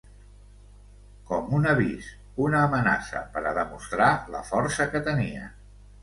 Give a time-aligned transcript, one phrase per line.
[1.25, 2.07] Com un avís,
[2.45, 5.53] una amenaça per a demostrar la força que tenien.